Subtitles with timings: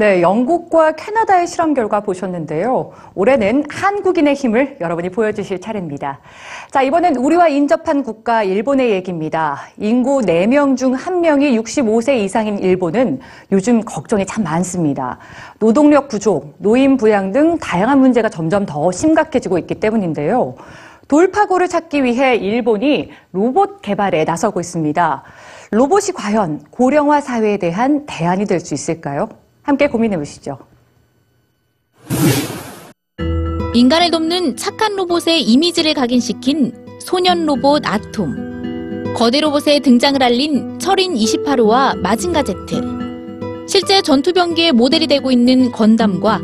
[0.00, 2.90] 네, 영국과 캐나다의 실험 결과 보셨는데요.
[3.14, 6.20] 올해는 한국인의 힘을 여러분이 보여주실 차례입니다.
[6.70, 9.58] 자, 이번엔 우리와 인접한 국가 일본의 얘기입니다.
[9.76, 13.20] 인구 4명 중 1명이 65세 이상인 일본은
[13.52, 15.18] 요즘 걱정이 참 많습니다.
[15.58, 20.54] 노동력 부족, 노인 부양 등 다양한 문제가 점점 더 심각해지고 있기 때문인데요.
[21.08, 25.24] 돌파구를 찾기 위해 일본이 로봇 개발에 나서고 있습니다.
[25.72, 29.28] 로봇이 과연 고령화 사회에 대한 대안이 될 수 있을까요?
[29.70, 30.58] 함께 고민해 보시죠.
[33.72, 39.14] 인간을 돕는 착한 로봇의 이미지를 각인시킨 소년 로봇 아톰.
[39.14, 42.80] 거대 로봇의 등장을 알린 철인 28호와 마징가 제트.
[43.68, 46.40] 실제 전투 병기의 모델이 되고 있는 건담과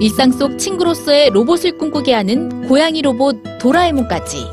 [0.00, 4.46] 일상 속 친구로서의 로봇을 꿈꾸게 하는 고양이 로봇 도라에몽까지.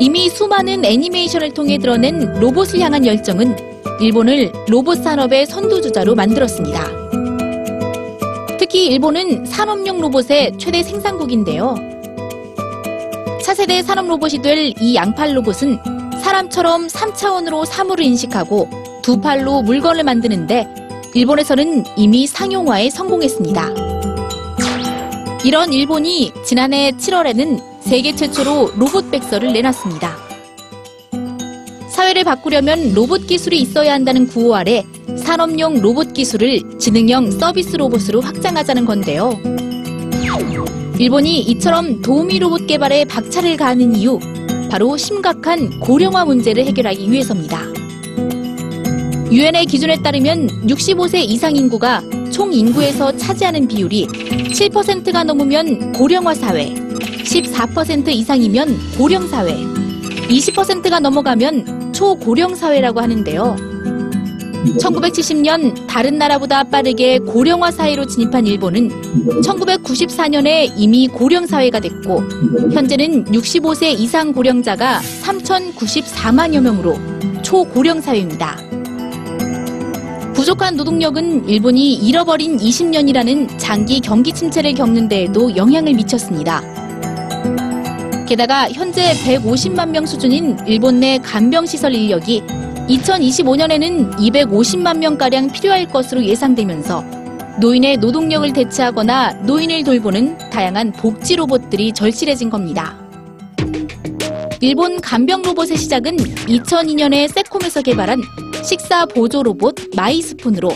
[0.00, 6.84] 이미 수많은 애니메이션을 통해 드러낸 로봇을 향한 열정은 일본을 로봇 산업의 선두주자로 만들었습니다.
[8.58, 11.76] 특히 일본은 산업용 로봇의 최대 생산국인데요.
[13.42, 15.78] 차세대 산업 로봇이 될 이 양팔 로봇은
[16.22, 18.68] 사람처럼 3차원으로 사물을 인식하고
[19.02, 20.66] 두 팔로 물건을 만드는데
[21.14, 23.74] 일본에서는 이미 상용화에 성공했습니다.
[25.44, 30.23] 이런 일본이 지난해 7월에는 세계 최초로 로봇 백서를 내놨습니다.
[31.94, 34.84] 사회를 바꾸려면 로봇 기술이 있어야 한다는 구호 아래
[35.16, 39.38] 산업용 로봇 기술을 지능형 서비스 로봇으로 확장하자는 건데요.
[40.98, 44.18] 일본이 이처럼 도우미 로봇 개발에 박차를 가하는 이유,
[44.72, 47.62] 바로 심각한 고령화 문제를 해결하기 위해서입니다.
[49.30, 58.08] 유엔의 기준에 따르면 65세 이상 인구가 총 인구에서 차지하는 비율이 7%가 넘으면 고령화 사회, 14%
[58.08, 59.54] 이상이면 고령 사회,
[60.28, 63.56] 20%가 넘어가면 초고령 사회라고 하는데요.
[64.78, 68.88] 1970년 다른 나라보다 빠르게 고령화 사회로 진입한 일본은
[69.42, 72.22] 1994년에 이미 고령 사회가 됐고
[72.72, 76.98] 현재는 65세 이상 고령자가 3,094만여 명으로
[77.42, 78.56] 초고령 사회입니다.
[80.34, 86.83] 부족한 노동력은 일본이 잃어버린 20년이라는 장기 경기 침체를 겪는 데에도 영향을 미쳤습니다.
[88.26, 92.42] 게다가 현재 150만 명 수준인 일본 내 간병시설 인력이
[92.88, 97.04] 2025년에는 250만 명가량 필요할 것으로 예상되면서
[97.60, 102.98] 노인의 노동력을 대체하거나 노인을 돌보는 다양한 복지 로봇들이 절실해진 겁니다.
[104.60, 108.22] 일본 간병 로봇의 시작은 2002년에 세콤에서 개발한
[108.64, 110.72] 식사 보조 로봇 My Spoon으로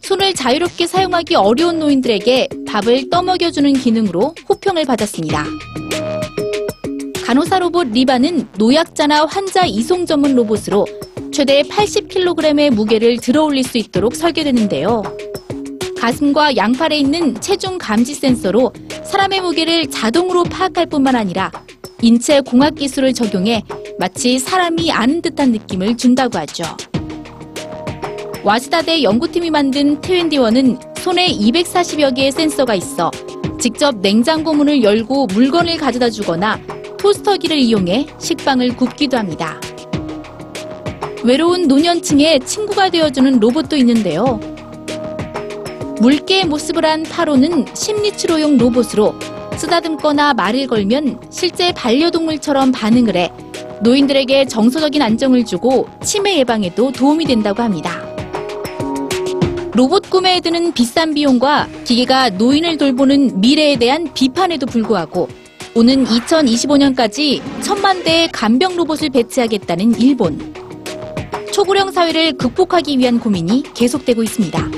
[0.00, 5.44] 손을 자유롭게 사용하기 어려운 노인들에게 밥을 떠먹여주는 기능으로 호평을 받았습니다.
[7.26, 10.86] 간호사 로봇 RIBA는 노약자나 환자 이송 전문 로봇으로
[11.32, 15.02] 최대 80kg의 무게를 들어올릴 수 있도록 설계되는데요.
[15.98, 18.72] 가슴과 양팔에 있는 체중 감지 센서로
[19.02, 21.50] 사람의 무게를 자동으로 파악할 뿐만 아니라
[22.00, 23.64] 인체 공학 기술을 적용해
[23.98, 26.62] 마치 사람이 아는 듯한 느낌을 준다고 하죠.
[28.44, 33.10] 와시다대 연구팀이 만든 트웬디원은 손에 240여 개의 센서가 있어
[33.58, 36.60] 직접 냉장고 문을 열고 물건을 가져다 주거나
[37.06, 39.60] 토스터기를 이용해 식빵을 굽기도 합니다.
[41.22, 44.40] 외로운 노년층의 친구가 되어주는 로봇도 있는데요.
[46.00, 49.14] 물개의 모습을 한 타로는 심리치료용 로봇으로
[49.56, 53.30] 쓰다듬거나 말을 걸면 실제 반려동물처럼 반응을 해
[53.82, 58.04] 노인들에게 정서적인 안정을 주고 치매 예방에도 도움이 된다고 합니다.
[59.74, 65.28] 로봇 구매에 드는 비싼 비용과 기계가 노인을 돌보는 미래에 대한 비판에도 불구하고
[65.76, 70.54] 오는 2025년까지 천만 대의 간병 로봇을 배치하겠다는 일본.
[71.52, 74.75] 초고령 사회를 극복하기 위한 고민이 계속되고 있습니다.